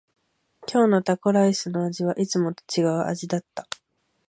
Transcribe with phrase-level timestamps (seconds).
[0.67, 3.67] 今日のタコライスの味はいつもと違う味だった。